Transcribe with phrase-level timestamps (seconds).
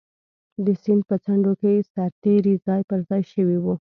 [0.65, 3.75] د سیند په څنډو کې سرتېري ځای پر ځای شوي وو.